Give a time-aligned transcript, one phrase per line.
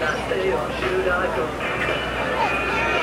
[0.00, 3.01] なってよ、シューラー。